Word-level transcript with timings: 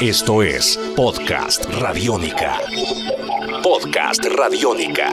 Esto 0.00 0.44
es 0.44 0.78
Podcast 0.94 1.64
Radiónica. 1.80 2.60
Podcast 3.64 4.24
Radiónica. 4.26 5.08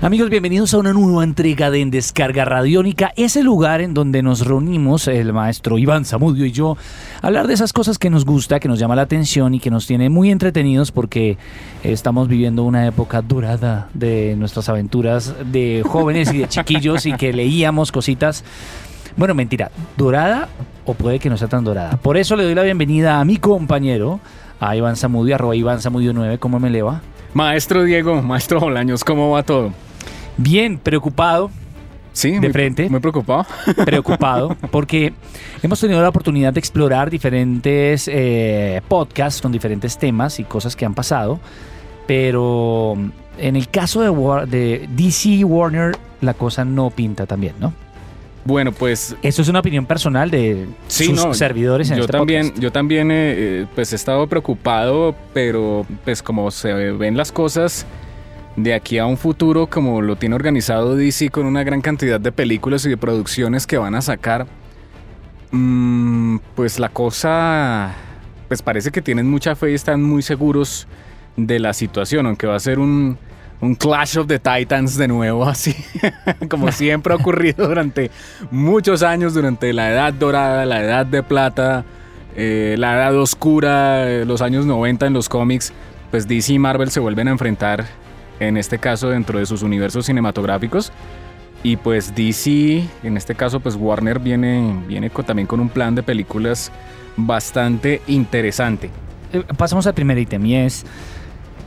Amigos, 0.00 0.30
bienvenidos 0.30 0.72
a 0.72 0.78
una 0.78 0.92
nueva 0.92 1.24
entrega 1.24 1.68
de 1.68 1.80
En 1.80 1.90
Descarga 1.90 2.44
Radiónica, 2.44 3.12
ese 3.16 3.42
lugar 3.42 3.80
en 3.80 3.92
donde 3.92 4.22
nos 4.22 4.46
reunimos 4.46 5.08
el 5.08 5.32
maestro 5.32 5.78
Iván 5.78 6.04
Zamudio 6.04 6.46
y 6.46 6.52
yo 6.52 6.76
a 7.20 7.26
hablar 7.26 7.48
de 7.48 7.54
esas 7.54 7.72
cosas 7.72 7.98
que 7.98 8.08
nos 8.08 8.24
gusta, 8.24 8.60
que 8.60 8.68
nos 8.68 8.78
llama 8.78 8.94
la 8.94 9.02
atención 9.02 9.52
y 9.54 9.58
que 9.58 9.70
nos 9.70 9.88
tiene 9.88 10.08
muy 10.10 10.30
entretenidos 10.30 10.92
porque 10.92 11.38
estamos 11.82 12.28
viviendo 12.28 12.62
una 12.62 12.86
época 12.86 13.20
dorada 13.20 13.88
de 13.94 14.36
nuestras 14.38 14.68
aventuras 14.68 15.34
de 15.44 15.82
jóvenes 15.84 16.32
y 16.32 16.38
de 16.38 16.48
chiquillos 16.48 17.04
y 17.04 17.14
que 17.14 17.32
leíamos 17.32 17.90
cositas. 17.90 18.44
Bueno, 19.16 19.34
mentira, 19.34 19.70
dorada 19.96 20.48
o 20.84 20.94
puede 20.94 21.18
que 21.18 21.28
no 21.30 21.36
sea 21.36 21.48
tan 21.48 21.64
dorada. 21.64 21.96
Por 21.98 22.16
eso 22.16 22.36
le 22.36 22.44
doy 22.44 22.54
la 22.54 22.62
bienvenida 22.62 23.20
a 23.20 23.24
mi 23.24 23.36
compañero, 23.36 24.20
a 24.60 24.74
Iván 24.76 24.96
Zamudio, 24.96 25.34
arroba 25.34 25.54
Iván 25.56 25.80
Zamudio 25.80 26.12
9, 26.12 26.38
¿cómo 26.38 26.58
me 26.58 26.70
le 26.70 26.82
va? 26.82 27.00
Maestro 27.34 27.84
Diego, 27.84 28.22
maestro 28.22 28.60
Bolaños, 28.60 29.04
¿cómo 29.04 29.30
va 29.30 29.42
todo? 29.42 29.72
Bien, 30.36 30.78
preocupado. 30.78 31.50
Sí, 32.12 32.32
de 32.32 32.40
muy, 32.40 32.50
frente. 32.50 32.90
Muy 32.90 32.98
preocupado. 32.98 33.46
Preocupado, 33.84 34.56
porque 34.72 35.12
hemos 35.62 35.78
tenido 35.80 36.02
la 36.02 36.08
oportunidad 36.08 36.52
de 36.52 36.58
explorar 36.58 37.08
diferentes 37.08 38.08
eh, 38.12 38.80
podcasts 38.88 39.40
con 39.40 39.52
diferentes 39.52 39.96
temas 39.96 40.40
y 40.40 40.44
cosas 40.44 40.74
que 40.74 40.84
han 40.84 40.94
pasado, 40.94 41.38
pero 42.08 42.96
en 43.38 43.54
el 43.54 43.68
caso 43.68 44.00
de, 44.02 44.10
War- 44.10 44.48
de 44.48 44.88
DC 44.90 45.44
Warner, 45.44 45.96
la 46.20 46.34
cosa 46.34 46.64
no 46.64 46.90
pinta 46.90 47.26
tan 47.26 47.40
bien, 47.40 47.54
¿no? 47.60 47.72
Bueno, 48.44 48.72
pues 48.72 49.14
Eso 49.22 49.42
es 49.42 49.48
una 49.48 49.60
opinión 49.60 49.84
personal 49.86 50.30
de 50.30 50.66
sí, 50.88 51.04
sus 51.06 51.14
no, 51.14 51.34
servidores 51.34 51.90
en 51.90 51.98
yo 51.98 52.04
este 52.04 52.12
también, 52.12 52.46
podcast. 52.46 52.62
yo 52.62 52.72
también, 52.72 53.10
eh, 53.10 53.34
eh, 53.36 53.66
pues 53.74 53.92
he 53.92 53.96
estado 53.96 54.26
preocupado, 54.26 55.14
pero 55.34 55.86
pues 56.04 56.22
como 56.22 56.50
se 56.50 56.72
ven 56.92 57.16
las 57.16 57.32
cosas 57.32 57.86
de 58.56 58.74
aquí 58.74 58.98
a 58.98 59.06
un 59.06 59.16
futuro, 59.16 59.66
como 59.68 60.00
lo 60.02 60.16
tiene 60.16 60.34
organizado 60.34 60.96
DC 60.96 61.28
con 61.30 61.46
una 61.46 61.62
gran 61.64 61.82
cantidad 61.82 62.18
de 62.20 62.32
películas 62.32 62.84
y 62.86 62.88
de 62.88 62.96
producciones 62.96 63.66
que 63.66 63.76
van 63.78 63.94
a 63.94 64.00
sacar, 64.02 64.46
mm, 65.50 66.38
pues 66.54 66.78
la 66.78 66.88
cosa, 66.88 67.94
pues 68.48 68.62
parece 68.62 68.90
que 68.90 69.02
tienen 69.02 69.28
mucha 69.28 69.54
fe 69.54 69.72
y 69.72 69.74
están 69.74 70.02
muy 70.02 70.22
seguros 70.22 70.86
de 71.36 71.58
la 71.58 71.72
situación, 71.72 72.26
aunque 72.26 72.46
va 72.46 72.56
a 72.56 72.60
ser 72.60 72.78
un, 72.78 73.18
un 73.60 73.74
Clash 73.74 74.16
of 74.18 74.26
the 74.26 74.38
Titans 74.38 74.96
de 74.96 75.08
nuevo, 75.08 75.44
así 75.48 75.74
como 76.48 76.72
siempre 76.72 77.12
ha 77.12 77.16
ocurrido 77.16 77.68
durante 77.68 78.10
muchos 78.50 79.02
años, 79.02 79.34
durante 79.34 79.72
la 79.72 79.90
Edad 79.90 80.12
Dorada, 80.14 80.64
la 80.66 80.82
Edad 80.82 81.06
de 81.06 81.22
Plata, 81.22 81.84
eh, 82.36 82.76
la 82.78 82.94
Edad 82.94 83.16
Oscura, 83.16 84.08
eh, 84.10 84.24
los 84.24 84.40
años 84.42 84.66
90 84.66 85.06
en 85.06 85.12
los 85.12 85.28
cómics, 85.28 85.72
pues 86.10 86.26
DC 86.26 86.54
y 86.54 86.58
Marvel 86.58 86.90
se 86.90 87.00
vuelven 87.00 87.28
a 87.28 87.32
enfrentar, 87.32 87.84
en 88.40 88.56
este 88.56 88.78
caso 88.78 89.10
dentro 89.10 89.38
de 89.38 89.46
sus 89.46 89.62
universos 89.62 90.06
cinematográficos. 90.06 90.92
Y 91.62 91.76
pues 91.76 92.14
DC, 92.14 92.82
en 93.02 93.18
este 93.18 93.34
caso 93.34 93.60
pues 93.60 93.74
Warner 93.76 94.18
viene, 94.18 94.74
viene 94.88 95.10
con- 95.10 95.26
también 95.26 95.46
con 95.46 95.60
un 95.60 95.68
plan 95.68 95.94
de 95.94 96.02
películas 96.02 96.72
bastante 97.18 98.00
interesante. 98.06 98.88
Eh, 99.30 99.42
Pasamos 99.58 99.86
al 99.86 99.92
primer 99.92 100.16
ítem 100.16 100.46
y 100.46 100.56
es, 100.56 100.86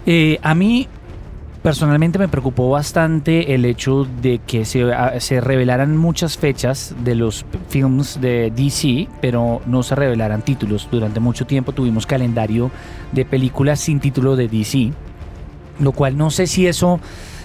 eh, 0.08 0.40
a 0.42 0.56
mí 0.56 0.88
personalmente 1.64 2.20
me 2.20 2.28
preocupó 2.28 2.70
bastante 2.70 3.54
el 3.56 3.66
hecho 3.66 4.06
de 4.22 4.40
que 4.46 4.66
se, 4.66 4.86
se 5.20 5.42
revelaran 5.42 5.96
muchas 5.98 6.38
fechas 6.38 6.94
de 7.04 7.16
los 7.16 7.46
films 7.70 8.20
de 8.22 8.52
DC, 8.56 9.08
pero 9.22 9.62
no 9.66 9.82
se 9.82 9.96
revelaran 9.96 10.42
títulos. 10.44 10.88
Durante 10.92 11.20
mucho 11.20 11.48
tiempo 11.48 11.72
tuvimos 11.72 12.06
calendario 12.06 12.70
de 13.14 13.26
películas 13.26 13.80
sin 13.80 14.00
título 14.00 14.36
de 14.36 14.48
DC, 14.50 14.92
lo 15.80 15.94
cual 15.94 16.18
no 16.18 16.30
sé 16.30 16.48
si 16.48 16.68
eso 16.68 17.00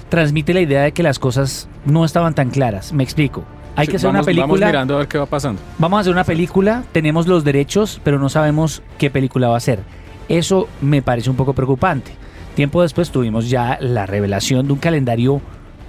transmite 0.08 0.52
la 0.52 0.61
idea 0.61 0.83
de 0.83 0.92
que 0.92 1.02
las 1.02 1.18
cosas 1.18 1.68
no 1.86 2.05
estaban 2.05 2.34
tan 2.34 2.51
claras. 2.51 2.92
Me 2.92 3.05
explico. 3.05 3.45
Hay 3.77 3.86
Sí, 3.86 3.92
que 3.92 3.96
hacer 3.98 4.08
vamos- 4.08 4.20
una 4.20 4.27
película. 4.27 4.46
Vamos 4.48 4.61
mirando 4.61 4.95
a 4.96 4.98
ver 4.98 5.08
qué 5.08 5.18
va 5.18 5.27
pasando. 5.27 5.61
Vamos 5.78 5.98
a 5.98 6.01
hacer 6.01 6.12
una 6.12 6.24
película, 6.24 6.83
tenemos 6.90 7.28
los 7.28 7.45
derechos, 7.45 8.01
pero 8.02 8.18
no 8.18 8.28
sabemos 8.28 8.83
qué 8.98 9.11
película 9.11 9.48
va 9.48 9.57
a 9.57 9.61
ser. 9.61 9.80
Eso 10.28 10.68
me 10.80 11.02
parece 11.02 11.30
un 11.30 11.36
poco 11.36 11.52
preocupante. 11.52 12.11
Tiempo 12.58 12.83
después 12.83 13.11
tuvimos 13.13 13.48
ya 13.48 13.79
la 13.80 14.05
revelación 14.05 14.67
de 14.67 14.73
un 14.73 14.80
calendario 14.80 15.41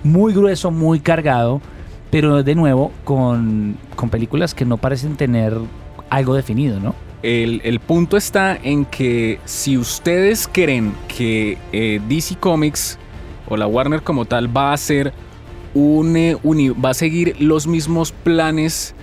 muy 0.04 0.34
grueso, 0.36 0.70
muy 0.70 1.00
cargado, 1.00 1.62
pero 2.12 2.44
de 2.44 2.54
nuevo 2.54 2.92
con, 3.06 3.76
con 3.96 4.12
películas 4.12 4.54
que 4.54 4.66
no 4.66 4.78
parecen 4.78 5.16
tener 5.18 5.58
algo 6.12 6.36
definido, 6.36 6.80
¿no? 6.80 6.94
El, 7.24 7.60
el 7.64 7.80
punto 7.80 8.18
está 8.18 8.56
en 8.56 8.86
que 8.86 9.40
si 9.46 9.80
ustedes 9.80 10.48
creen 10.48 10.94
que 11.08 11.58
eh, 11.74 12.00
DC 12.08 12.36
Comics 12.36 13.00
o 13.48 13.58
la 13.58 13.66
Warner 13.66 14.04
como 14.04 14.26
tal 14.26 14.56
va 14.56 14.72
a 14.72 14.78
ser 14.78 15.12
un, 15.74 16.16
eh, 16.18 16.38
uni- 16.44 16.70
va 16.70 16.92
a 16.92 16.94
seguir 16.94 17.36
los 17.42 17.66
mismos 17.66 18.12
planes 18.12 18.94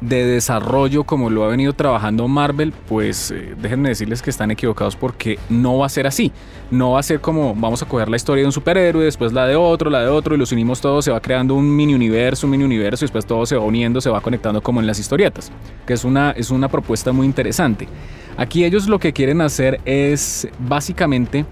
de 0.00 0.24
desarrollo 0.24 1.04
como 1.04 1.30
lo 1.30 1.44
ha 1.44 1.48
venido 1.48 1.72
trabajando 1.72 2.28
Marvel, 2.28 2.72
pues 2.88 3.30
eh, 3.30 3.54
déjenme 3.60 3.88
decirles 3.88 4.22
que 4.22 4.30
están 4.30 4.50
equivocados 4.50 4.96
porque 4.96 5.38
no 5.48 5.78
va 5.78 5.86
a 5.86 5.88
ser 5.88 6.06
así. 6.06 6.32
No 6.70 6.92
va 6.92 7.00
a 7.00 7.02
ser 7.02 7.20
como 7.20 7.54
vamos 7.54 7.82
a 7.82 7.86
coger 7.86 8.08
la 8.08 8.16
historia 8.16 8.42
de 8.42 8.46
un 8.46 8.52
superhéroe, 8.52 9.04
después 9.04 9.32
la 9.32 9.46
de 9.46 9.56
otro, 9.56 9.90
la 9.90 10.02
de 10.02 10.08
otro 10.08 10.34
y 10.34 10.38
los 10.38 10.52
unimos 10.52 10.80
todos, 10.80 11.04
se 11.04 11.10
va 11.10 11.20
creando 11.20 11.54
un 11.54 11.74
mini 11.74 11.94
universo, 11.94 12.46
un 12.46 12.52
mini 12.52 12.64
universo 12.64 13.04
y 13.04 13.06
después 13.06 13.26
todo 13.26 13.46
se 13.46 13.56
va 13.56 13.64
uniendo, 13.64 14.00
se 14.00 14.10
va 14.10 14.20
conectando 14.20 14.60
como 14.60 14.80
en 14.80 14.86
las 14.86 14.98
historietas, 14.98 15.50
que 15.86 15.94
es 15.94 16.04
una, 16.04 16.32
es 16.32 16.50
una 16.50 16.68
propuesta 16.68 17.12
muy 17.12 17.26
interesante. 17.26 17.88
Aquí 18.36 18.64
ellos 18.64 18.86
lo 18.86 18.98
que 18.98 19.12
quieren 19.12 19.40
hacer 19.40 19.80
es 19.84 20.46
básicamente 20.58 21.44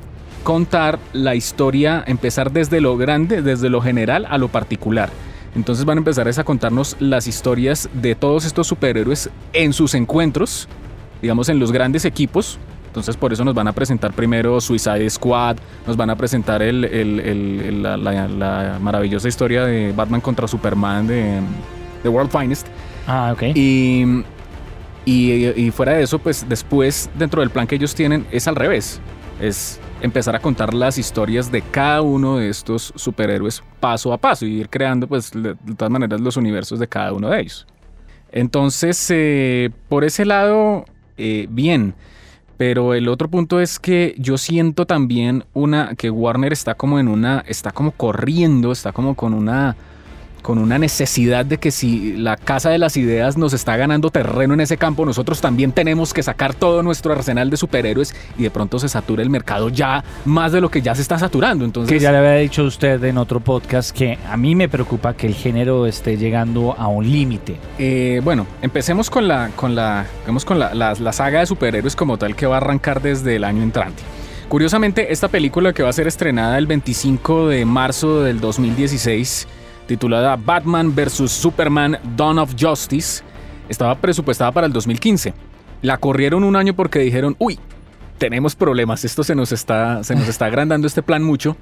contar 0.45 1.01
la 1.13 1.34
historia, 1.34 2.05
empezar 2.07 2.53
desde 2.53 2.81
lo 2.81 2.97
grande, 2.97 3.43
desde 3.43 3.69
lo 3.69 3.81
general 3.81 4.27
a 4.31 4.39
lo 4.39 4.47
particular. 4.49 5.11
Entonces 5.56 5.84
van 5.84 5.97
a 5.97 6.00
empezar 6.00 6.28
a 6.28 6.44
contarnos 6.44 6.97
las 7.00 7.27
historias 7.27 7.89
de 7.94 8.15
todos 8.15 8.44
estos 8.44 8.67
superhéroes 8.67 9.31
en 9.55 9.72
sus 9.72 9.94
encuentros, 9.94 10.69
digamos 11.22 11.49
en 11.49 11.59
los 11.59 11.72
grandes 11.72 12.05
equipos. 12.05 12.59
Entonces 12.89 13.17
por 13.17 13.33
eso 13.33 13.43
nos 13.44 13.55
van 13.55 13.66
a 13.66 13.72
presentar 13.72 14.12
primero 14.12 14.61
Suicide 14.61 15.09
Squad, 15.11 15.56
nos 15.87 15.97
van 15.97 16.11
a 16.11 16.16
presentar 16.16 16.62
el- 16.62 16.84
el- 16.84 17.21
el- 17.21 17.61
el- 17.61 17.83
la, 17.83 17.97
la- 17.97 18.28
la 18.28 18.78
maravillosa 18.81 19.28
historia 19.28 19.65
de 19.65 19.93
Batman 19.93 20.21
contra 20.21 20.47
Superman 20.47 21.06
de, 21.06 21.41
de 22.03 22.09
World 22.09 22.31
Finest. 22.31 22.66
Ah, 23.06 23.33
ok. 23.34 23.43
Y, 23.55 24.25
y, 25.06 25.33
y 25.56 25.71
fuera 25.71 25.93
de 25.93 26.03
eso, 26.03 26.19
pues 26.19 26.47
después 26.49 27.09
dentro 27.19 27.41
del 27.41 27.50
plan 27.50 27.66
que 27.66 27.77
ellos 27.77 27.95
tienen 27.95 28.27
es 28.31 28.47
al 28.47 28.56
revés. 28.56 29.00
Es 29.41 29.80
empezar 30.00 30.34
a 30.34 30.41
contar 30.41 30.72
las 30.72 30.98
historias 30.98 31.52
de 31.52 31.62
cada 31.62 32.02
uno 32.02 32.38
de 32.38 32.48
estos 32.48 32.92
superhéroes 32.97 33.62
paso 33.80 34.12
a 34.12 34.19
paso 34.19 34.47
y 34.47 34.60
ir 34.60 34.69
creando 34.69 35.06
pues 35.06 35.30
de, 35.30 35.54
todas 35.76 35.91
maneras 35.91 36.20
los 36.20 36.36
universos 36.36 36.78
de 36.78 36.88
cada 36.88 37.12
uno 37.12 37.28
de 37.28 37.41
ellos. 37.41 37.66
Entonces, 38.32 39.06
eh, 39.10 39.70
por 39.88 40.04
ese 40.04 40.24
lado, 40.24 40.84
eh, 41.16 41.47
bien. 41.50 41.94
Pero 42.56 42.94
el 42.94 43.08
otro 43.08 43.28
punto 43.28 43.60
es 43.60 43.78
que 43.78 44.14
yo 44.19 44.38
siento 44.38 44.86
también 44.86 45.44
una 45.53 45.94
que 45.94 46.10
Warner 46.10 46.54
está 46.54 46.74
como 46.74 46.98
en 46.98 47.08
una 47.08 47.44
está 47.47 47.70
como 47.70 47.92
corriendo, 47.92 48.72
está 48.72 48.92
como 48.92 49.14
con 49.14 49.34
una 49.34 49.76
con 50.47 50.59
una 50.59 50.79
necesidad 50.79 51.45
de 51.45 51.59
que 51.59 51.73
si 51.73 52.12
la 52.17 52.37
casa 52.37 52.71
de 52.71 52.79
las 52.79 52.97
ideas 52.97 53.37
nos 53.37 53.53
está 53.53 53.77
ganando 53.77 54.11
terreno 54.11 54.55
en 54.55 54.61
ese 54.61 54.77
campo, 54.77 55.05
nosotros 55.05 55.41
también 55.41 55.73
tenemos 55.73 56.15
que 56.15 56.23
sacar 56.23 56.55
todo 56.55 56.84
nuestro 56.84 57.12
arsenal 57.12 57.51
de 57.51 57.57
superhéroes 57.57 58.15
y 58.39 58.45
de 58.45 58.51
pronto 58.53 58.79
se 58.79 58.89
satura 58.89 59.25
el 59.25 59.29
mercado 59.31 59.71
ya 59.71 60.05
más 60.25 60.53
de 60.53 60.61
lo 60.61 60.71
que 60.71 60.83
ya 60.83 60.95
se 60.95 61.03
está 61.03 61.19
saturando. 61.19 61.65
Entonces, 61.65 61.93
Que 61.93 61.99
ya 61.99 62.12
le 62.12 62.19
había 62.19 62.34
dicho 62.37 62.62
a 62.62 62.67
usted 62.67 63.03
en 63.03 63.19
otro 63.19 63.41
podcast 63.41 63.91
que 63.91 64.19
a 64.31 64.37
mí 64.37 64.55
me 64.55 64.69
preocupa 64.69 65.15
que 65.15 65.27
el 65.27 65.34
género 65.34 65.84
esté 65.84 66.17
llegando 66.17 66.77
a 66.78 66.87
un 66.87 67.11
límite. 67.11 67.57
Eh, 67.81 68.21
bueno, 68.23 68.47
empecemos 68.63 69.11
con 69.11 69.27
la, 69.27 69.51
con 69.57 69.75
la, 69.75 70.07
digamos, 70.21 70.45
con 70.45 70.61
la, 70.61 70.73
la- 70.75 70.95
la 70.95 71.13
saga 71.13 71.41
de 71.41 71.47
superhéroes 71.47 71.97
como 71.97 72.19
tal 72.19 72.37
que 72.37 72.47
va 72.47 72.54
a 72.54 72.59
arrancar 72.59 73.03
desde 73.03 73.34
el 73.34 73.42
año 73.42 73.65
entrante. 73.65 74.04
Curiosamente, 74.49 75.13
esta 75.13 75.27
película 75.27 75.72
que 75.72 75.83
va 75.83 75.89
a 75.89 75.92
ser 75.92 76.07
estrenada 76.07 76.57
el 76.57 76.69
25 76.69 77.49
de 77.49 77.65
marzo 77.65 78.22
del 78.22 78.39
2016, 78.39 79.49
titulada 79.86 80.36
Batman 80.36 80.94
vs. 80.94 81.30
Superman 81.30 81.98
Dawn 82.16 82.38
of 82.38 82.54
Justice, 82.59 83.22
estaba 83.68 83.94
presupuestada 83.97 84.53
para 84.53 84.66
el 84.66 84.72
2015. 84.72 85.34
La 85.83 85.98
corrieron 85.98 86.44
un 86.44 86.56
año 86.56 86.74
porque 86.74 86.98
dijeron, 86.98 87.36
uy, 87.38 87.59
tenemos 88.18 88.54
problemas, 88.54 89.04
esto 89.04 89.22
se 89.22 89.34
nos 89.34 89.53
está, 89.53 90.03
se 90.03 90.15
nos 90.15 90.28
está 90.28 90.47
agrandando 90.47 90.86
este 90.86 91.03
plan 91.03 91.22
mucho. 91.22 91.56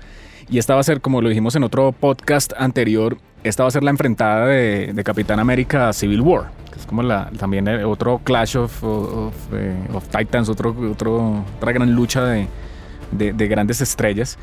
Y 0.49 0.59
esta 0.59 0.75
va 0.75 0.81
a 0.81 0.85
ser, 0.85 1.01
como 1.01 1.23
lo 1.23 1.29
dijimos 1.29 1.57
en 1.57 1.65
otro 1.65 1.93
podcast 1.93 2.53
anterior, 2.59 3.17
esta 3.45 3.63
va 3.63 3.69
a 3.69 3.73
ser 3.73 3.83
la 3.83 3.91
enfrentada 3.91 4.47
de, 4.47 4.93
de 4.93 5.05
Capitán 5.05 5.41
América 5.41 5.93
Civil 5.93 6.21
War. 6.21 6.51
Que 6.71 6.79
es 6.79 6.87
como 6.87 7.03
la, 7.03 7.31
también 7.39 7.67
otro 7.85 8.21
Clash 8.23 8.57
eh, 8.57 9.87
of 9.93 10.09
Titans, 10.17 10.49
otro, 10.49 10.77
otro, 10.91 11.45
otra 11.57 11.73
gran 11.73 11.93
lucha 11.93 12.25
de 12.25 13.49
grandes 13.49 13.81
estrellas. 13.81 14.39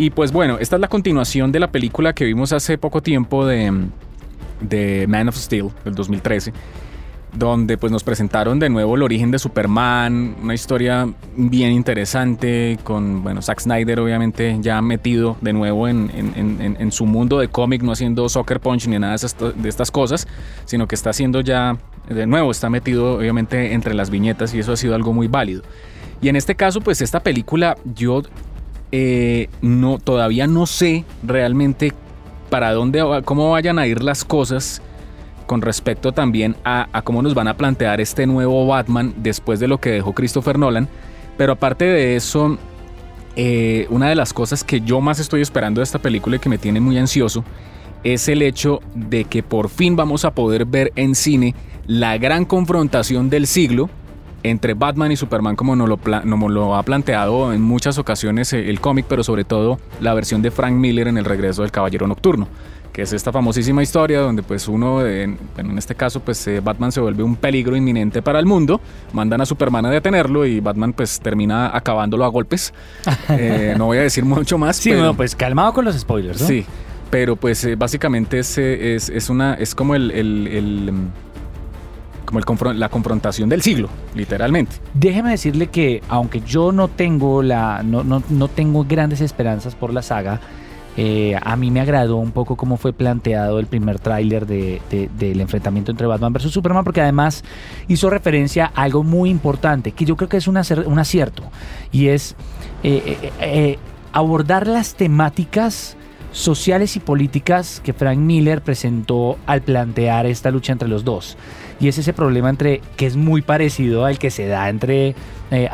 Y 0.00 0.08
pues 0.08 0.32
bueno, 0.32 0.56
esta 0.58 0.76
es 0.76 0.80
la 0.80 0.88
continuación 0.88 1.52
de 1.52 1.60
la 1.60 1.70
película 1.70 2.14
que 2.14 2.24
vimos 2.24 2.54
hace 2.54 2.78
poco 2.78 3.02
tiempo 3.02 3.44
de, 3.44 3.70
de 4.62 5.04
Man 5.06 5.28
of 5.28 5.36
Steel, 5.36 5.68
del 5.84 5.94
2013. 5.94 6.54
donde 7.34 7.76
pues 7.76 7.92
nos 7.92 8.02
presentaron 8.02 8.58
de 8.58 8.70
nuevo 8.70 8.94
el 8.94 9.02
origen 9.02 9.30
de 9.30 9.38
Superman, 9.38 10.36
una 10.42 10.54
historia 10.54 11.06
bien 11.36 11.72
interesante 11.72 12.78
con, 12.82 13.22
bueno, 13.22 13.42
Zack 13.42 13.60
Snyder 13.60 14.00
obviamente 14.00 14.56
ya 14.62 14.80
metido 14.80 15.36
de 15.42 15.52
nuevo 15.52 15.86
en, 15.86 16.10
en, 16.14 16.92
su 16.92 17.04
mundo 17.04 17.38
de 17.38 17.48
cómic, 17.48 17.82
no 17.82 17.92
haciendo 17.92 18.26
Soccer 18.30 18.58
Punch 18.58 18.88
ni 18.88 18.98
nada 18.98 19.16
de 19.18 19.68
estas 19.68 19.90
cosas, 19.90 20.26
sino 20.64 20.88
que 20.88 20.94
está 20.94 21.10
haciendo 21.10 21.42
ya, 21.42 21.76
de 22.08 22.26
nuevo, 22.26 22.50
está 22.50 22.70
metido 22.70 23.18
obviamente 23.18 23.74
entre 23.74 23.92
las 23.92 24.08
viñetas 24.08 24.54
y 24.54 24.60
eso 24.60 24.72
ha 24.72 24.78
sido 24.78 24.94
algo 24.94 25.12
muy 25.12 25.28
válido. 25.28 25.60
Y 26.22 26.30
en 26.30 26.36
este 26.36 26.54
caso, 26.54 26.80
pues 26.80 27.02
esta 27.02 27.20
película 27.20 27.76
yo 27.94 28.22
eh, 28.92 29.48
no, 29.62 29.98
todavía 29.98 30.46
no 30.46 30.66
sé 30.66 31.04
realmente 31.22 31.92
para 32.48 32.72
dónde, 32.72 33.22
cómo 33.24 33.50
vayan 33.50 33.78
a 33.78 33.86
ir 33.86 34.02
las 34.02 34.24
cosas 34.24 34.82
con 35.46 35.62
respecto 35.62 36.12
también 36.12 36.56
a, 36.64 37.02
cómo 37.02 37.22
nos 37.22 37.34
van 37.34 37.48
a 37.48 37.56
plantear 37.56 38.00
este 38.00 38.26
nuevo 38.26 38.66
Batman 38.66 39.14
después 39.16 39.58
de 39.58 39.68
lo 39.68 39.78
que 39.78 39.90
dejó 39.90 40.12
Christopher 40.12 40.58
Nolan. 40.58 40.88
Pero 41.36 41.54
aparte 41.54 41.84
de 41.84 42.16
eso, 42.16 42.58
eh, 43.36 43.86
una 43.90 44.08
de 44.08 44.14
las 44.14 44.32
cosas 44.32 44.62
que 44.62 44.80
yo 44.80 45.00
más 45.00 45.18
estoy 45.18 45.40
esperando 45.40 45.80
de 45.80 45.84
esta 45.84 45.98
película 45.98 46.36
y 46.36 46.38
que 46.38 46.48
me 46.48 46.58
tiene 46.58 46.80
muy 46.80 46.98
ansioso 46.98 47.44
es 48.04 48.28
el 48.28 48.42
hecho 48.42 48.80
de 48.94 49.24
que 49.24 49.42
por 49.42 49.68
fin 49.68 49.96
vamos 49.96 50.24
a 50.24 50.34
poder 50.34 50.64
ver 50.64 50.92
en 50.96 51.14
cine 51.14 51.54
la 51.86 52.16
gran 52.18 52.44
confrontación 52.44 53.28
del 53.28 53.46
siglo 53.46 53.90
entre 54.42 54.74
Batman 54.74 55.12
y 55.12 55.16
Superman 55.16 55.56
como 55.56 55.76
nos 55.76 55.88
lo, 55.88 55.98
lo 56.48 56.76
ha 56.76 56.82
planteado 56.82 57.52
en 57.52 57.62
muchas 57.62 57.98
ocasiones 57.98 58.52
el 58.52 58.80
cómic, 58.80 59.06
pero 59.08 59.22
sobre 59.22 59.44
todo 59.44 59.78
la 60.00 60.14
versión 60.14 60.42
de 60.42 60.50
Frank 60.50 60.74
Miller 60.74 61.08
en 61.08 61.18
El 61.18 61.24
regreso 61.24 61.62
del 61.62 61.70
Caballero 61.70 62.06
Nocturno 62.06 62.48
que 62.92 63.02
es 63.02 63.12
esta 63.12 63.32
famosísima 63.32 63.82
historia 63.82 64.20
donde 64.20 64.42
pues 64.42 64.68
uno, 64.68 65.06
en, 65.06 65.38
en 65.56 65.78
este 65.78 65.94
caso 65.94 66.20
pues 66.20 66.46
eh, 66.46 66.60
Batman 66.60 66.92
se 66.92 67.00
vuelve 67.00 67.22
un 67.22 67.36
peligro 67.36 67.76
inminente 67.76 68.22
para 68.22 68.38
el 68.38 68.46
mundo, 68.46 68.80
mandan 69.12 69.40
a 69.40 69.46
Superman 69.46 69.86
a 69.86 69.90
detenerlo 69.90 70.44
y 70.44 70.60
Batman 70.60 70.92
pues 70.92 71.20
termina 71.20 71.74
acabándolo 71.76 72.24
a 72.24 72.28
golpes. 72.28 72.72
Eh, 73.30 73.74
no 73.78 73.86
voy 73.86 73.98
a 73.98 74.02
decir 74.02 74.24
mucho 74.24 74.58
más. 74.58 74.76
Sí, 74.76 74.90
bueno, 74.90 75.14
pues 75.14 75.36
calmado 75.36 75.72
con 75.72 75.84
los 75.84 75.96
spoilers, 75.96 76.40
¿no? 76.40 76.46
Sí, 76.46 76.66
pero 77.10 77.36
pues 77.36 77.64
eh, 77.64 77.76
básicamente 77.76 78.40
es, 78.40 78.58
es, 78.58 79.30
una, 79.30 79.54
es 79.54 79.74
como 79.74 79.94
el, 79.94 80.10
el, 80.10 80.92
como 82.30 82.70
el 82.70 82.78
la 82.78 82.88
confrontación 82.88 83.48
del 83.48 83.62
siglo, 83.62 83.88
literalmente. 84.14 84.76
Déjeme 84.94 85.30
decirle 85.30 85.66
que 85.66 86.02
aunque 86.08 86.40
yo 86.40 86.72
no 86.72 86.88
tengo 86.88 87.42
la 87.42 87.82
no, 87.82 88.04
no, 88.04 88.22
no 88.28 88.48
tengo 88.48 88.84
grandes 88.84 89.20
esperanzas 89.20 89.74
por 89.74 89.92
la 89.92 90.02
saga, 90.02 90.40
eh, 90.96 91.38
a 91.40 91.56
mí 91.56 91.70
me 91.70 91.80
agradó 91.80 92.16
un 92.16 92.32
poco 92.32 92.56
cómo 92.56 92.76
fue 92.76 92.92
planteado 92.92 93.58
el 93.58 93.66
primer 93.66 93.98
tráiler 93.98 94.46
del 94.46 95.40
enfrentamiento 95.40 95.90
entre 95.90 96.06
Batman 96.06 96.32
vs. 96.32 96.50
Superman, 96.50 96.84
porque 96.84 97.00
además 97.00 97.44
hizo 97.88 98.10
referencia 98.10 98.72
a 98.74 98.82
algo 98.82 99.02
muy 99.02 99.30
importante, 99.30 99.92
que 99.92 100.04
yo 100.04 100.16
creo 100.16 100.28
que 100.28 100.36
es 100.36 100.48
un, 100.48 100.56
acierto, 100.56 101.44
y 101.92 102.08
es 102.08 102.34
eh, 102.82 103.32
eh, 103.40 103.78
abordar 104.12 104.66
las 104.66 104.94
temáticas 104.94 105.96
sociales 106.32 106.96
y 106.96 107.00
políticas 107.00 107.80
que 107.84 107.92
Frank 107.92 108.18
Miller 108.18 108.62
presentó 108.62 109.38
al 109.46 109.62
plantear 109.62 110.26
esta 110.26 110.50
lucha 110.50 110.72
entre 110.72 110.88
los 110.88 111.04
dos. 111.04 111.36
Y 111.80 111.88
es 111.88 111.98
ese 111.98 112.12
problema 112.12 112.50
entre 112.50 112.80
que 112.96 113.06
es 113.06 113.16
muy 113.16 113.42
parecido 113.42 114.04
al 114.04 114.18
que 114.18 114.30
se 114.30 114.46
da 114.46 114.68
entre 114.68 115.14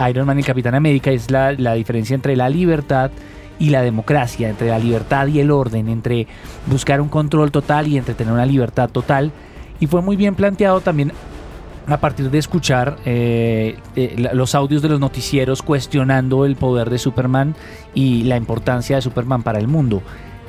Iron 0.08 0.26
Man 0.26 0.38
y 0.38 0.42
Capitán 0.42 0.74
América, 0.74 1.10
es 1.10 1.30
la, 1.30 1.52
la 1.52 1.74
diferencia 1.74 2.14
entre 2.14 2.36
la 2.36 2.48
libertad 2.48 3.10
y 3.58 3.70
la 3.70 3.82
democracia, 3.82 4.48
entre 4.48 4.68
la 4.68 4.78
libertad 4.78 5.26
y 5.26 5.40
el 5.40 5.50
orden, 5.50 5.88
entre 5.88 6.26
buscar 6.66 7.00
un 7.00 7.08
control 7.08 7.50
total 7.50 7.88
y 7.88 7.98
entre 7.98 8.14
tener 8.14 8.32
una 8.32 8.46
libertad 8.46 8.88
total. 8.90 9.32
Y 9.80 9.86
fue 9.86 10.02
muy 10.02 10.16
bien 10.16 10.34
planteado 10.34 10.80
también 10.80 11.12
a 11.86 11.98
partir 11.98 12.30
de 12.30 12.38
escuchar 12.38 12.96
eh, 13.04 13.76
eh, 13.94 14.28
los 14.32 14.54
audios 14.54 14.82
de 14.82 14.88
los 14.88 15.00
noticieros 15.00 15.62
cuestionando 15.62 16.44
el 16.44 16.56
poder 16.56 16.90
de 16.90 16.98
Superman 16.98 17.54
y 17.94 18.24
la 18.24 18.36
importancia 18.36 18.96
de 18.96 19.02
Superman 19.02 19.42
para 19.42 19.58
el 19.58 19.68
mundo. 19.68 20.02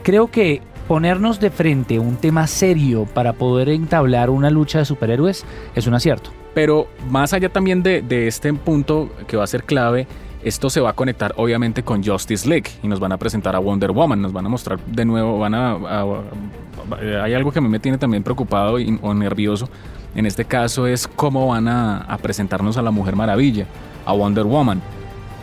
Creo 0.04 0.28
que 0.28 0.62
ponernos 0.88 1.40
de 1.40 1.52
frente 1.52 2.00
un 2.00 2.16
tema 2.16 2.48
serio 2.48 3.06
para 3.14 3.34
poder 3.34 3.70
entablar 3.70 4.30
una 4.30 4.50
lucha 4.50 4.80
de 4.80 4.86
superhéroes 4.86 5.46
es 5.76 5.88
un 5.88 5.94
acierto. 5.94 6.32
Pero 6.54 6.88
más 7.10 7.34
allá 7.34 7.50
también 7.50 7.84
de, 7.84 8.28
este 8.28 8.52
punto 8.54 9.10
que 9.28 9.38
va 9.38 9.44
a 9.44 9.48
ser 9.48 9.64
clave, 9.64 10.08
esto 10.44 10.70
se 10.70 10.80
va 10.80 10.92
a 10.92 10.94
conectar 10.94 11.34
obviamente 11.38 11.84
con 11.84 12.04
Justice 12.04 12.48
League 12.48 12.72
y 12.82 12.88
nos 12.88 13.00
van 13.00 13.12
a 13.12 13.18
presentar 13.18 13.56
a 13.56 13.60
Wonder 13.60 13.92
Woman, 13.92 14.22
nos 14.22 14.34
van 14.34 14.46
a 14.46 14.50
mostrar 14.50 14.80
de 14.86 15.06
nuevo, 15.06 15.38
van 15.38 15.54
a, 15.54 15.78
hay 17.22 17.34
algo 17.34 17.52
que 17.52 17.60
a 17.60 17.62
mí 17.62 17.68
me 17.68 17.80
tiene 17.80 17.98
también 17.98 18.24
preocupado 18.24 18.80
y, 18.80 18.98
o 19.02 19.14
nervioso. 19.14 19.70
En 20.16 20.26
este 20.26 20.46
caso 20.46 20.88
es 20.88 21.08
cómo 21.08 21.48
van 21.48 21.68
a, 21.68 22.18
presentarnos 22.22 22.78
a 22.78 22.82
la 22.82 22.92
Mujer 22.92 23.16
Maravilla, 23.16 23.68
a 24.06 24.14
Wonder 24.14 24.46
Woman. 24.46 24.82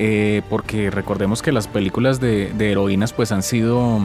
Eh, 0.00 0.42
porque 0.50 0.90
recordemos 0.90 1.40
que 1.40 1.52
las 1.52 1.68
películas 1.68 2.18
de, 2.18 2.52
de, 2.58 2.72
heroínas 2.72 3.12
pues 3.12 3.30
han 3.30 3.44
sido 3.44 4.00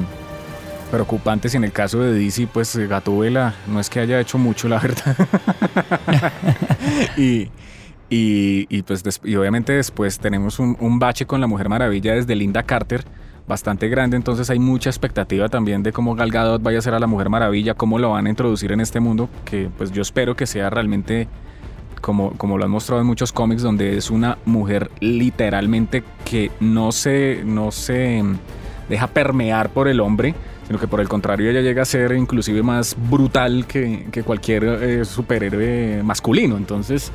preocupantes 0.90 1.54
y 1.54 1.58
en 1.58 1.64
el 1.64 1.72
caso 1.72 2.00
de 2.00 2.14
DC 2.14 2.48
pues 2.52 2.76
Gatúbela 2.76 3.56
no 3.68 3.80
es 3.80 3.90
que 3.90 4.00
haya 4.00 4.20
hecho 4.20 4.38
mucho 4.38 4.68
la 4.68 4.80
verdad. 4.80 5.16
Y, 7.18 7.50
y, 8.10 8.82
pues 8.82 9.04
y 9.24 9.36
obviamente 9.36 9.74
después 9.74 10.20
tenemos 10.20 10.60
un, 10.60 11.00
bache 11.00 11.26
con 11.26 11.42
la 11.42 11.48
Mujer 11.48 11.70
Maravilla 11.70 12.16
desde 12.16 12.36
Linda 12.36 12.64
Carter, 12.64 13.04
bastante 13.48 13.88
grande, 13.88 14.18
entonces 14.18 14.50
hay 14.50 14.60
mucha 14.60 14.90
expectativa 14.90 15.48
también 15.48 15.84
de 15.84 15.92
cómo 15.92 16.16
Gal 16.16 16.32
Gadot 16.32 16.62
vaya 16.62 16.80
a 16.80 16.82
ser 16.82 16.96
a 16.96 17.00
la 17.00 17.08
Mujer 17.08 17.30
Maravilla, 17.30 17.76
cómo 17.76 18.00
lo 18.00 18.12
van 18.12 18.26
a 18.26 18.30
introducir 18.30 18.72
en 18.72 18.82
este 18.82 19.00
mundo, 19.00 19.30
que 19.46 19.70
pues 19.78 19.92
yo 19.92 20.02
espero 20.02 20.36
que 20.36 20.48
sea 20.48 20.70
realmente 20.70 21.28
como, 22.02 22.32
como 22.32 22.58
lo 22.58 22.66
han 22.66 22.72
mostrado 22.72 23.02
en 23.02 23.08
muchos 23.08 23.32
cómics, 23.32 23.62
donde 23.62 23.98
es 23.98 24.10
una 24.10 24.40
mujer 24.46 24.90
literalmente 25.00 26.04
que 26.26 26.52
no 26.60 26.92
se, 26.92 27.44
no 27.46 27.72
se 27.72 28.24
deja 28.88 29.08
permear 29.08 29.70
por 29.70 29.88
el 29.88 30.00
hombre, 30.00 30.34
sino 30.70 30.80
que 30.80 30.88
por 30.88 31.02
el 31.02 31.10
contrario 31.10 31.50
ella 31.50 31.60
llega 31.60 31.82
a 31.82 31.86
ser 31.86 32.14
inclusive 32.14 32.64
más 32.64 32.96
brutal 33.10 33.68
que, 33.68 34.08
cualquier 34.24 34.64
eh, 34.64 35.04
superhéroe 35.04 36.02
masculino. 36.04 36.56
Entonces 36.56 37.12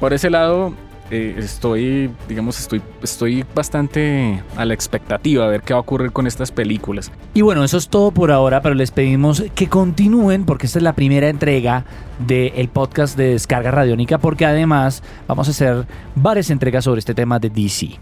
por 0.00 0.12
ese 0.12 0.30
lado, 0.30 0.74
eh, 1.10 1.34
estoy, 1.38 2.10
digamos, 2.28 2.60
estoy, 2.60 2.80
estoy 3.02 3.44
bastante 3.54 4.42
a 4.56 4.64
la 4.64 4.74
expectativa 4.74 5.44
a 5.44 5.48
ver 5.48 5.62
qué 5.62 5.72
va 5.72 5.78
a 5.78 5.80
ocurrir 5.80 6.12
con 6.12 6.26
estas 6.26 6.52
películas. 6.52 7.10
Y 7.34 7.42
bueno, 7.42 7.64
eso 7.64 7.78
es 7.78 7.88
todo 7.88 8.12
por 8.12 8.30
ahora, 8.30 8.62
pero 8.62 8.76
les 8.76 8.92
pedimos 8.92 9.42
que 9.54 9.68
continúen 9.68 10.44
porque 10.44 10.66
esta 10.66 10.78
es 10.78 10.82
la 10.84 10.92
primera 10.92 11.28
entrega 11.28 11.84
del 12.18 12.68
podcast 12.68 13.16
de 13.16 13.30
Descarga 13.30 13.72
Radiónica, 13.72 14.18
porque 14.18 14.46
además 14.46 15.02
vamos 15.26 15.48
a 15.48 15.50
hacer 15.50 15.86
varias 16.14 16.50
entregas 16.50 16.84
sobre 16.84 17.00
este 17.00 17.14
tema 17.14 17.40
de 17.40 17.50
DC. 17.50 17.98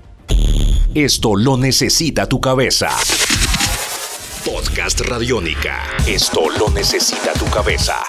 Esto 0.94 1.34
lo 1.36 1.56
necesita 1.56 2.28
tu 2.28 2.40
cabeza. 2.40 2.88
Podcast 4.46 5.00
Radiónica. 5.00 5.82
Esto 6.06 6.48
lo 6.56 6.70
necesita 6.70 7.32
tu 7.32 7.46
cabeza. 7.46 8.06